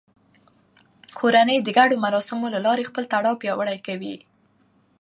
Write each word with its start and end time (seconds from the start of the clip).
کورنۍ 1.17 1.57
د 1.63 1.69
ګډو 1.77 1.95
مراسمو 2.05 2.47
له 2.55 2.59
لارې 2.65 2.87
خپل 2.89 3.03
تړاو 3.13 3.39
پیاوړی 3.41 3.77
کوي 3.87 4.15